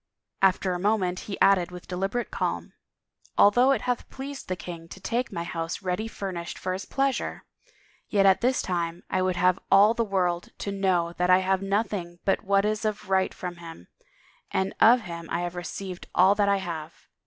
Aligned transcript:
After 0.41 0.73
a 0.73 0.79
moment 0.79 1.19
he 1.29 1.39
added 1.41 1.69
with 1.69 1.87
deliberate 1.87 2.31
calm," 2.31 2.73
Al 3.37 3.51
though 3.51 3.69
it 3.69 3.81
hath 3.81 4.09
pleased 4.09 4.47
the 4.47 4.55
king 4.55 4.87
to 4.87 4.99
take 4.99 5.31
my 5.31 5.43
house 5.43 5.83
ready 5.83 6.07
furnished 6.07 6.57
for 6.57 6.73
his 6.73 6.85
pleasure, 6.85 7.45
yet 8.09 8.25
at 8.25 8.41
this 8.41 8.63
time 8.63 9.03
I 9.11 9.21
would 9.21 9.35
have 9.35 9.59
all 9.69 9.93
the 9.93 10.03
world 10.03 10.49
to 10.57 10.71
know 10.71 11.13
that 11.19 11.29
I 11.29 11.37
have 11.45 11.61
nothing 11.61 12.17
but 12.25 12.43
what 12.43 12.65
is 12.65 12.83
of 12.83 13.11
right 13.11 13.31
from 13.31 13.57
him, 13.57 13.89
and 14.49 14.73
of 14.79 15.01
him 15.01 15.29
I 15.29 15.41
have 15.41 15.53
received 15.53 16.07
all 16.15 16.33
that 16.33 16.49
I 16.49 16.57
have. 16.57 17.07